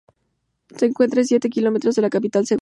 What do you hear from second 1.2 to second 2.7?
a siete km de la capital segoviana.